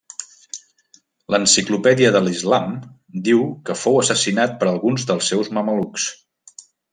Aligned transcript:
L'enciclopèdia 1.33 2.11
de 2.15 2.21
l'Islam 2.27 2.73
diu 3.27 3.43
que 3.69 3.77
fou 3.83 4.01
assassinat 4.01 4.57
per 4.65 4.71
alguns 4.73 5.07
dels 5.13 5.31
seus 5.35 5.53
mamelucs. 5.59 6.09